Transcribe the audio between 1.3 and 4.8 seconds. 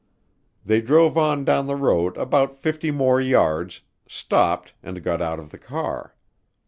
down the road about 50 more yards, stopped,